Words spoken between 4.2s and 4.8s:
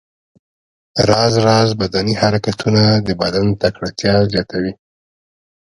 زیاتوي.